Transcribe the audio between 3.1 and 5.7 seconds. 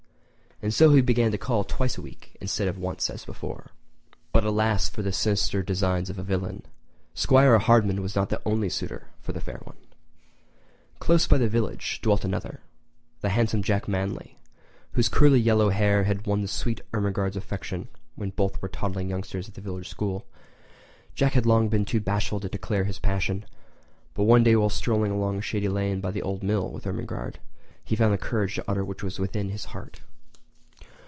before. But alas for the sinister